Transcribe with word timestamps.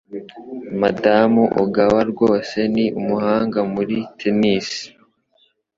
Madamu 0.81 1.43
Ogawa 1.61 2.01
rwose 2.11 2.57
ni 2.73 2.85
umuhanga 2.99 3.59
muri 3.73 3.97
tennis. 4.19 4.67